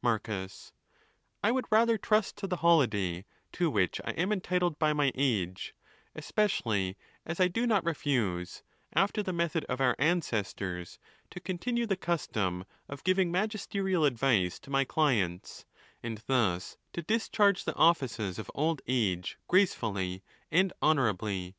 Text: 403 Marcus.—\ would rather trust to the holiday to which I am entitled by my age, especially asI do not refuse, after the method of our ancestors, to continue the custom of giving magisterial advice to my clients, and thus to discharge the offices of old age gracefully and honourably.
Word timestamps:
403 0.00 0.10
Marcus.—\ 0.32 0.72
would 1.50 1.66
rather 1.70 1.98
trust 1.98 2.38
to 2.38 2.46
the 2.46 2.56
holiday 2.64 3.26
to 3.52 3.70
which 3.70 4.00
I 4.02 4.12
am 4.12 4.32
entitled 4.32 4.78
by 4.78 4.94
my 4.94 5.12
age, 5.14 5.74
especially 6.14 6.96
asI 7.26 7.48
do 7.50 7.66
not 7.66 7.84
refuse, 7.84 8.62
after 8.94 9.22
the 9.22 9.34
method 9.34 9.66
of 9.66 9.82
our 9.82 9.94
ancestors, 9.98 10.98
to 11.28 11.38
continue 11.38 11.86
the 11.86 11.98
custom 11.98 12.64
of 12.88 13.04
giving 13.04 13.30
magisterial 13.30 14.06
advice 14.06 14.58
to 14.60 14.70
my 14.70 14.84
clients, 14.86 15.66
and 16.02 16.16
thus 16.28 16.78
to 16.94 17.02
discharge 17.02 17.64
the 17.64 17.74
offices 17.76 18.38
of 18.38 18.50
old 18.54 18.80
age 18.86 19.36
gracefully 19.48 20.22
and 20.50 20.72
honourably. 20.82 21.56